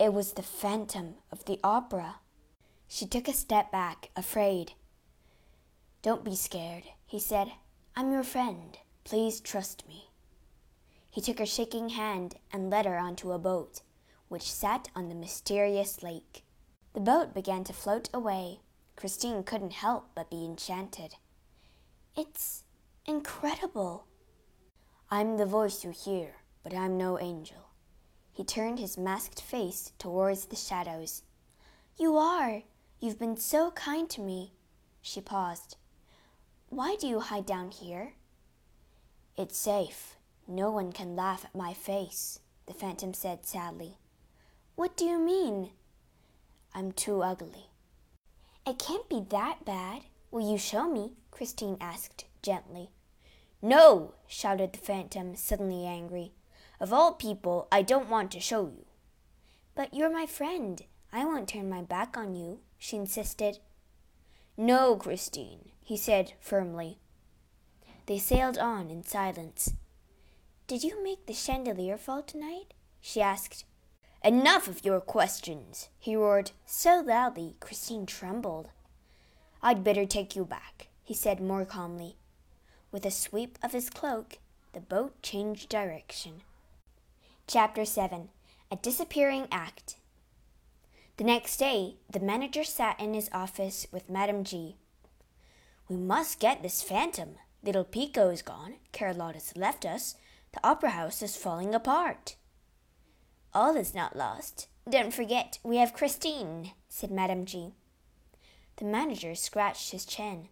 It 0.01 0.15
was 0.15 0.33
the 0.33 0.41
phantom 0.41 1.17
of 1.31 1.45
the 1.45 1.59
opera. 1.63 2.15
She 2.87 3.05
took 3.05 3.27
a 3.27 3.33
step 3.33 3.71
back, 3.71 4.09
afraid. 4.15 4.73
Don't 6.01 6.25
be 6.25 6.35
scared, 6.35 6.85
he 7.05 7.19
said. 7.19 7.51
I'm 7.95 8.11
your 8.11 8.23
friend. 8.23 8.79
Please 9.03 9.39
trust 9.39 9.87
me. 9.87 10.09
He 11.11 11.21
took 11.21 11.37
her 11.37 11.45
shaking 11.45 11.89
hand 11.89 12.37
and 12.51 12.71
led 12.71 12.87
her 12.87 12.97
onto 12.97 13.31
a 13.31 13.37
boat, 13.37 13.81
which 14.27 14.51
sat 14.51 14.89
on 14.95 15.07
the 15.07 15.13
mysterious 15.13 16.01
lake. 16.01 16.45
The 16.93 16.99
boat 16.99 17.35
began 17.35 17.63
to 17.65 17.71
float 17.71 18.09
away. 18.11 18.61
Christine 18.95 19.43
couldn't 19.43 19.73
help 19.73 20.09
but 20.15 20.31
be 20.31 20.43
enchanted. 20.43 21.13
It's 22.17 22.63
incredible. 23.05 24.07
I'm 25.11 25.37
the 25.37 25.45
voice 25.45 25.83
you 25.83 25.91
hear, 25.91 26.37
but 26.63 26.73
I'm 26.73 26.97
no 26.97 27.19
angel. 27.19 27.70
He 28.33 28.43
turned 28.43 28.79
his 28.79 28.97
masked 28.97 29.41
face 29.41 29.91
towards 29.97 30.45
the 30.45 30.55
shadows. 30.55 31.23
You 31.97 32.17
are. 32.17 32.63
You've 32.99 33.19
been 33.19 33.37
so 33.37 33.71
kind 33.71 34.09
to 34.11 34.21
me. 34.21 34.53
She 35.01 35.21
paused. 35.21 35.77
Why 36.69 36.95
do 36.99 37.07
you 37.07 37.19
hide 37.19 37.45
down 37.45 37.71
here? 37.71 38.13
It's 39.35 39.57
safe. 39.57 40.15
No 40.47 40.71
one 40.71 40.91
can 40.91 41.15
laugh 41.15 41.45
at 41.45 41.55
my 41.55 41.73
face, 41.73 42.39
the 42.65 42.73
phantom 42.73 43.13
said 43.13 43.45
sadly. 43.45 43.97
What 44.75 44.95
do 44.95 45.05
you 45.05 45.19
mean? 45.19 45.71
I'm 46.73 46.91
too 46.91 47.21
ugly. 47.21 47.67
It 48.65 48.79
can't 48.79 49.09
be 49.09 49.25
that 49.29 49.65
bad. 49.65 50.03
Will 50.29 50.49
you 50.49 50.57
show 50.57 50.89
me? 50.89 51.13
Christine 51.31 51.77
asked 51.81 52.25
gently. 52.41 52.91
No, 53.61 54.13
shouted 54.27 54.73
the 54.73 54.79
phantom, 54.79 55.35
suddenly 55.35 55.85
angry. 55.85 56.31
Of 56.81 56.91
all 56.91 57.13
people, 57.13 57.67
I 57.71 57.83
don't 57.83 58.09
want 58.09 58.31
to 58.31 58.39
show 58.39 58.65
you. 58.65 58.87
But 59.75 59.93
you're 59.93 60.11
my 60.11 60.25
friend. 60.25 60.81
I 61.13 61.23
won't 61.23 61.49
turn 61.49 61.69
my 61.69 61.83
back 61.83 62.17
on 62.17 62.33
you, 62.33 62.61
she 62.79 62.97
insisted. 62.97 63.59
No, 64.57 64.95
Christine, 64.95 65.69
he 65.79 65.95
said 65.95 66.33
firmly. 66.39 66.97
They 68.07 68.17
sailed 68.17 68.57
on 68.57 68.89
in 68.89 69.03
silence. 69.03 69.75
Did 70.65 70.83
you 70.83 71.03
make 71.03 71.27
the 71.27 71.33
chandelier 71.33 71.97
fall 71.97 72.23
tonight? 72.23 72.73
she 72.99 73.21
asked. 73.21 73.63
Enough 74.23 74.67
of 74.67 74.83
your 74.83 75.01
questions, 75.01 75.89
he 75.99 76.15
roared 76.15 76.49
so 76.65 77.03
loudly 77.05 77.57
Christine 77.59 78.07
trembled. 78.07 78.69
I'd 79.61 79.83
better 79.83 80.07
take 80.07 80.35
you 80.35 80.45
back, 80.45 80.87
he 81.03 81.13
said 81.13 81.41
more 81.41 81.63
calmly. 81.63 82.15
With 82.91 83.05
a 83.05 83.11
sweep 83.11 83.59
of 83.61 83.71
his 83.71 83.91
cloak, 83.91 84.39
the 84.73 84.81
boat 84.81 85.21
changed 85.21 85.69
direction. 85.69 86.41
Chapter 87.53 87.83
7 87.83 88.29
A 88.71 88.77
Disappearing 88.77 89.49
Act 89.51 89.97
The 91.17 91.25
next 91.25 91.57
day, 91.57 91.97
the 92.09 92.21
manager 92.21 92.63
sat 92.63 92.97
in 92.97 93.13
his 93.13 93.29
office 93.33 93.87
with 93.91 94.09
Madame 94.09 94.45
G. 94.45 94.77
We 95.89 95.97
must 95.97 96.39
get 96.39 96.63
this 96.63 96.81
phantom. 96.81 97.31
Little 97.61 97.83
Pico 97.83 98.29
is 98.29 98.41
gone. 98.41 98.75
Carlotta's 98.93 99.51
left 99.57 99.85
us. 99.85 100.15
The 100.53 100.65
opera 100.65 100.91
house 100.91 101.21
is 101.21 101.35
falling 101.35 101.75
apart. 101.75 102.37
All 103.53 103.75
is 103.75 103.93
not 103.93 104.15
lost. 104.15 104.67
Don't 104.89 105.13
forget, 105.13 105.59
we 105.61 105.75
have 105.75 105.93
Christine, 105.93 106.71
said 106.87 107.11
Madame 107.11 107.43
G. 107.43 107.73
The 108.77 108.85
manager 108.85 109.35
scratched 109.35 109.91
his 109.91 110.05
chin. 110.05 110.47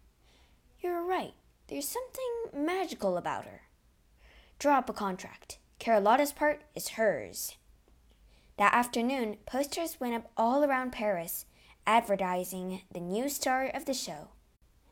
You're 0.82 1.06
right. 1.06 1.36
There's 1.70 1.88
something 1.88 2.65
magical 2.65 3.15
about 3.15 3.46
her. 3.46 3.62
Draw 4.60 4.79
up 4.79 4.89
a 4.89 4.94
contract. 4.94 5.60
Carlotta's 5.80 6.32
part 6.32 6.62
is 6.76 6.90
hers. 6.90 7.56
That 8.58 8.74
afternoon, 8.74 9.38
posters 9.46 10.00
went 10.00 10.16
up 10.16 10.32
all 10.36 10.64
around 10.64 10.92
Paris 10.92 11.46
advertising 11.88 12.82
the 12.92 13.00
new 13.00 13.30
star 13.30 13.66
of 13.74 13.86
the 13.86 13.94
show. 13.94 14.30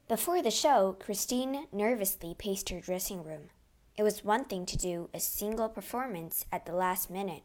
Before 0.07 0.41
the 0.41 0.51
show, 0.51 0.95
Christine 0.99 1.67
nervously 1.71 2.33
paced 2.37 2.69
her 2.69 2.79
dressing 2.79 3.23
room. 3.23 3.49
It 3.97 4.03
was 4.03 4.23
one 4.23 4.45
thing 4.45 4.65
to 4.67 4.77
do 4.77 5.09
a 5.13 5.19
single 5.19 5.69
performance 5.69 6.45
at 6.51 6.65
the 6.65 6.73
last 6.73 7.09
minute 7.09 7.43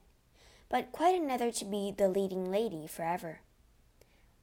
but 0.72 0.90
quite 0.90 1.14
another 1.14 1.52
to 1.52 1.66
be 1.66 1.92
the 1.94 2.08
leading 2.08 2.50
lady 2.50 2.86
forever. 2.86 3.40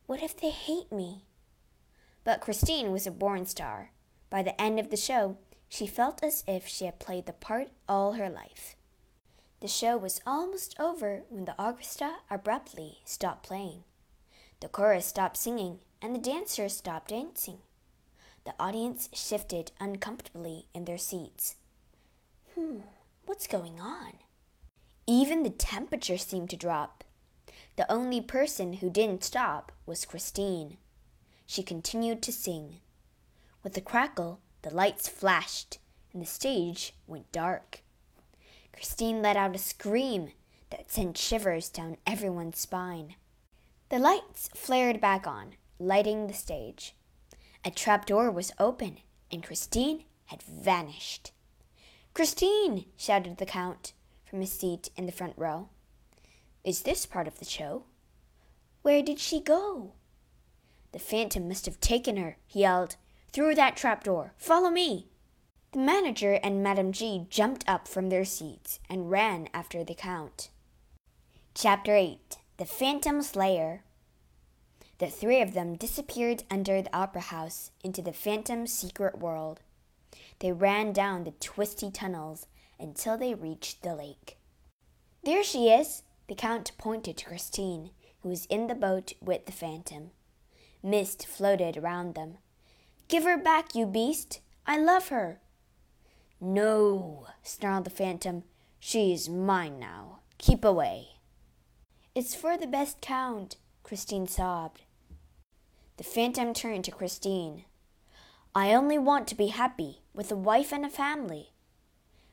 What 0.05 0.21
if 0.21 0.39
they 0.39 0.51
hate 0.51 0.91
me? 0.91 1.25
But 2.23 2.39
Christine 2.39 2.91
was 2.91 3.07
a 3.07 3.11
born 3.11 3.47
star. 3.47 3.89
By 4.29 4.43
the 4.43 4.59
end 4.61 4.79
of 4.79 4.91
the 4.91 4.95
show, 4.95 5.37
she 5.67 5.87
felt 5.87 6.23
as 6.23 6.43
if 6.47 6.67
she 6.67 6.85
had 6.85 6.99
played 6.99 7.25
the 7.25 7.33
part 7.33 7.69
all 7.87 8.13
her 8.13 8.29
life. 8.29 8.75
The 9.61 9.67
show 9.67 9.97
was 9.97 10.21
almost 10.25 10.79
over 10.79 11.23
when 11.29 11.45
the 11.45 11.61
orchestra 11.61 12.19
abruptly 12.29 12.99
stopped 13.03 13.43
playing. 13.43 13.83
The 14.61 14.69
chorus 14.69 15.05
stopped 15.05 15.37
singing 15.37 15.79
and 16.01 16.15
the 16.15 16.19
dancers 16.19 16.77
stopped 16.77 17.09
dancing. 17.09 17.59
The 18.45 18.53
audience 18.57 19.09
shifted 19.13 19.71
uncomfortably 19.79 20.67
in 20.73 20.85
their 20.85 20.97
seats. 20.97 21.55
Hmm, 22.55 22.79
what's 23.25 23.47
going 23.47 23.81
on? 23.81 24.13
Even 25.05 25.43
the 25.43 25.49
temperature 25.49 26.17
seemed 26.17 26.49
to 26.51 26.55
drop. 26.55 27.03
The 27.75 27.91
only 27.91 28.21
person 28.21 28.73
who 28.73 28.89
didn't 28.89 29.23
stop 29.23 29.71
was 29.85 30.05
Christine. 30.05 30.77
She 31.45 31.63
continued 31.63 32.21
to 32.23 32.31
sing. 32.31 32.79
With 33.63 33.75
a 33.75 33.81
crackle, 33.81 34.39
the 34.61 34.73
lights 34.73 35.09
flashed 35.09 35.79
and 36.13 36.21
the 36.21 36.25
stage 36.25 36.93
went 37.07 37.31
dark. 37.31 37.81
Christine 38.73 39.21
let 39.21 39.37
out 39.37 39.55
a 39.55 39.59
scream 39.59 40.31
that 40.69 40.91
sent 40.91 41.17
shivers 41.17 41.69
down 41.69 41.97
everyone's 42.05 42.59
spine. 42.59 43.15
The 43.89 43.99
lights 43.99 44.49
flared 44.55 45.01
back 45.01 45.25
on, 45.25 45.55
lighting 45.79 46.27
the 46.27 46.33
stage. 46.33 46.95
A 47.65 47.71
trapdoor 47.71 48.31
was 48.31 48.51
open, 48.59 48.99
and 49.31 49.43
Christine 49.43 50.05
had 50.25 50.41
vanished. 50.43 51.31
Christine! 52.13 52.85
shouted 52.95 53.37
the 53.37 53.45
Count 53.45 53.93
from 54.23 54.41
his 54.41 54.51
seat 54.51 54.89
in 54.95 55.05
the 55.05 55.11
front 55.11 55.33
row. 55.37 55.69
Is 56.63 56.81
this 56.81 57.05
part 57.05 57.27
of 57.27 57.39
the 57.39 57.45
show? 57.45 57.83
Where 58.81 59.01
did 59.01 59.19
she 59.19 59.39
go? 59.39 59.93
The 60.91 60.99
phantom 60.99 61.47
must 61.47 61.65
have 61.65 61.79
taken 61.79 62.17
her, 62.17 62.37
he 62.45 62.61
yelled. 62.61 62.95
Through 63.31 63.55
that 63.55 63.75
trapdoor. 63.75 64.33
Follow 64.37 64.69
me. 64.69 65.08
The 65.71 65.77
manager 65.77 66.39
and 66.41 66.63
Madame 66.63 66.91
G 66.91 67.27
jumped 67.29 67.63
up 67.69 67.87
from 67.87 68.09
their 68.09 68.25
seats 68.25 68.79
and 68.89 69.11
ran 69.11 69.49
after 69.53 69.83
the 69.83 69.93
Count. 69.93 70.49
Chapter 71.53 71.93
8 71.93 72.37
The 72.57 72.65
Phantom 72.65 73.21
Slayer 73.21 73.83
The 74.97 75.11
three 75.11 75.43
of 75.43 75.53
them 75.53 75.75
disappeared 75.75 76.41
under 76.49 76.81
the 76.81 76.95
opera 76.95 77.21
house 77.21 77.69
into 77.83 78.01
the 78.01 78.13
phantom's 78.13 78.73
secret 78.73 79.19
world. 79.19 79.59
They 80.39 80.51
ran 80.51 80.91
down 80.91 81.23
the 81.23 81.33
twisty 81.39 81.91
tunnels 81.91 82.47
until 82.79 83.15
they 83.15 83.35
reached 83.35 83.83
the 83.83 83.93
lake. 83.93 84.39
There 85.23 85.43
she 85.43 85.69
is! 85.69 86.01
The 86.27 86.33
Count 86.33 86.71
pointed 86.79 87.15
to 87.17 87.25
Christine, 87.25 87.91
who 88.23 88.29
was 88.29 88.47
in 88.47 88.65
the 88.65 88.73
boat 88.73 89.13
with 89.21 89.45
the 89.45 89.51
phantom. 89.51 90.09
Mist 90.81 91.27
floated 91.27 91.77
around 91.77 92.15
them. 92.15 92.39
Give 93.07 93.23
her 93.23 93.37
back, 93.37 93.75
you 93.75 93.85
beast! 93.85 94.39
I 94.65 94.79
love 94.79 95.09
her! 95.09 95.41
No, 96.41 97.27
snarled 97.43 97.83
the 97.83 97.89
phantom. 97.89 98.43
She 98.79 99.13
is 99.13 99.27
mine 99.27 99.79
now. 99.79 100.19
Keep 100.37 100.63
away. 100.63 101.09
It's 102.15 102.33
for 102.33 102.57
the 102.57 102.67
best 102.67 103.01
count, 103.01 103.57
Christine 103.83 104.25
sobbed. 104.25 104.83
The 105.97 106.03
phantom 106.03 106.53
turned 106.53 106.85
to 106.85 106.91
Christine. 106.91 107.65
I 108.55 108.73
only 108.73 108.97
want 108.97 109.27
to 109.27 109.35
be 109.35 109.47
happy 109.47 110.01
with 110.13 110.31
a 110.31 110.37
wife 110.37 110.71
and 110.71 110.85
a 110.85 110.89
family. 110.89 111.51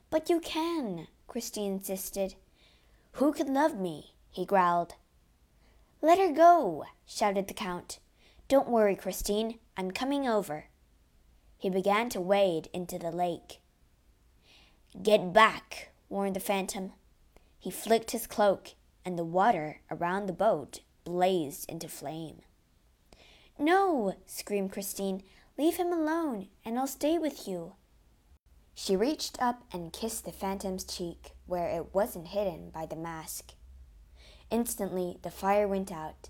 But 0.08 0.30
you 0.30 0.38
can, 0.38 1.08
Christine 1.26 1.72
insisted. 1.72 2.36
Who 3.12 3.32
could 3.32 3.48
love 3.48 3.76
me? 3.76 4.14
he 4.30 4.44
growled. 4.44 4.94
Let 6.00 6.18
her 6.18 6.32
go, 6.32 6.84
shouted 7.06 7.48
the 7.48 7.54
Count. 7.54 7.98
Don't 8.48 8.68
worry, 8.68 8.94
Christine. 8.94 9.58
I'm 9.76 9.90
coming 9.90 10.28
over. 10.28 10.66
He 11.58 11.68
began 11.68 12.08
to 12.10 12.20
wade 12.20 12.68
into 12.72 12.98
the 12.98 13.10
lake. 13.10 13.60
Get 15.02 15.32
back, 15.32 15.90
warned 16.08 16.36
the 16.36 16.40
phantom. 16.40 16.92
He 17.58 17.70
flicked 17.70 18.12
his 18.12 18.26
cloak, 18.26 18.70
and 19.04 19.18
the 19.18 19.24
water 19.24 19.80
around 19.90 20.26
the 20.26 20.32
boat 20.32 20.80
blazed 21.04 21.68
into 21.70 21.88
flame. 21.88 22.40
No, 23.58 24.14
screamed 24.26 24.72
Christine. 24.72 25.22
Leave 25.58 25.76
him 25.76 25.92
alone, 25.92 26.48
and 26.64 26.78
I'll 26.78 26.86
stay 26.86 27.18
with 27.18 27.46
you. 27.46 27.74
She 28.74 28.96
reached 28.96 29.40
up 29.40 29.62
and 29.72 29.92
kissed 29.92 30.24
the 30.24 30.32
phantom's 30.32 30.84
cheek 30.84 31.32
where 31.46 31.68
it 31.68 31.94
wasn't 31.94 32.28
hidden 32.28 32.70
by 32.70 32.86
the 32.86 32.96
mask. 32.96 33.52
Instantly, 34.50 35.18
the 35.22 35.30
fire 35.30 35.66
went 35.66 35.90
out. 35.90 36.28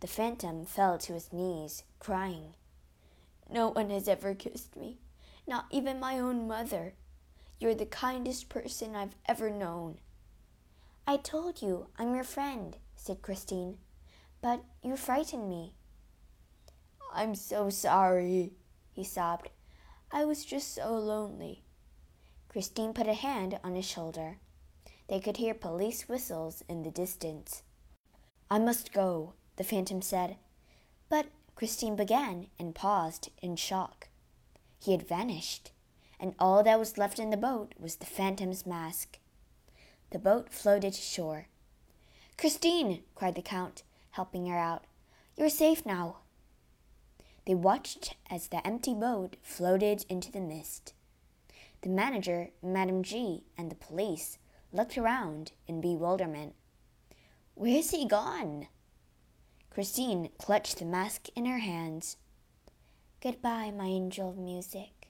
The 0.00 0.06
phantom 0.06 0.64
fell 0.64 0.98
to 0.98 1.12
his 1.12 1.32
knees, 1.32 1.84
crying. 1.98 2.54
No 3.50 3.68
one 3.68 3.90
has 3.90 4.08
ever 4.08 4.34
kissed 4.34 4.76
me, 4.76 4.98
not 5.46 5.66
even 5.70 6.00
my 6.00 6.18
own 6.18 6.48
mother. 6.48 6.94
You're 7.62 7.76
the 7.76 7.86
kindest 7.86 8.48
person 8.48 8.96
I've 8.96 9.14
ever 9.24 9.48
known. 9.48 9.98
I 11.06 11.16
told 11.16 11.62
you 11.62 11.86
I'm 11.96 12.12
your 12.12 12.24
friend, 12.24 12.76
said 12.96 13.22
Christine, 13.22 13.78
but 14.40 14.64
you 14.82 14.96
frightened 14.96 15.48
me. 15.48 15.74
I'm 17.14 17.36
so 17.36 17.70
sorry, 17.70 18.54
he 18.90 19.04
sobbed. 19.04 19.50
I 20.10 20.24
was 20.24 20.44
just 20.44 20.74
so 20.74 20.92
lonely. 20.94 21.62
Christine 22.48 22.92
put 22.92 23.06
a 23.06 23.14
hand 23.14 23.60
on 23.62 23.76
his 23.76 23.86
shoulder. 23.86 24.38
They 25.08 25.20
could 25.20 25.36
hear 25.36 25.54
police 25.54 26.08
whistles 26.08 26.64
in 26.68 26.82
the 26.82 26.90
distance. 26.90 27.62
I 28.50 28.58
must 28.58 28.92
go, 28.92 29.34
the 29.54 29.62
phantom 29.62 30.02
said. 30.02 30.34
But 31.08 31.26
Christine 31.54 31.94
began 31.94 32.48
and 32.58 32.74
paused 32.74 33.30
in 33.40 33.54
shock. 33.54 34.08
He 34.80 34.90
had 34.90 35.06
vanished, 35.06 35.70
and 36.22 36.36
all 36.38 36.62
that 36.62 36.78
was 36.78 36.96
left 36.96 37.18
in 37.18 37.30
the 37.30 37.36
boat 37.36 37.74
was 37.76 37.96
the 37.96 38.06
phantom's 38.06 38.64
mask. 38.64 39.18
The 40.10 40.20
boat 40.20 40.50
floated 40.50 40.92
to 40.92 41.00
shore. 41.00 41.48
Christine, 42.38 43.02
cried 43.16 43.34
the 43.34 43.42
Count, 43.42 43.82
helping 44.12 44.46
her 44.46 44.56
out. 44.56 44.84
You're 45.36 45.48
safe 45.48 45.84
now. 45.84 46.18
They 47.44 47.56
watched 47.56 48.14
as 48.30 48.46
the 48.46 48.64
empty 48.64 48.94
boat 48.94 49.36
floated 49.42 50.06
into 50.08 50.30
the 50.30 50.40
mist. 50.40 50.94
The 51.80 51.88
manager, 51.88 52.50
Madame 52.62 53.02
G, 53.02 53.42
and 53.58 53.68
the 53.68 53.74
police 53.74 54.38
looked 54.72 54.96
around 54.96 55.50
in 55.66 55.80
bewilderment. 55.80 56.54
Where's 57.54 57.90
he 57.90 58.06
gone? 58.06 58.68
Christine 59.70 60.28
clutched 60.38 60.78
the 60.78 60.84
mask 60.84 61.26
in 61.34 61.46
her 61.46 61.58
hands. 61.58 62.16
Goodbye, 63.20 63.72
my 63.76 63.86
angel 63.86 64.30
of 64.30 64.38
music. 64.38 65.08